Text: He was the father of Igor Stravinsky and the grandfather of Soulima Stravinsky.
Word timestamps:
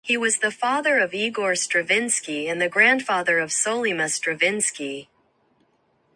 He 0.03 0.17
was 0.17 0.37
the 0.39 0.49
father 0.49 0.97
of 0.97 1.13
Igor 1.13 1.53
Stravinsky 1.53 2.47
and 2.47 2.59
the 2.59 2.67
grandfather 2.67 3.37
of 3.37 3.51
Soulima 3.51 4.09
Stravinsky. 4.09 5.09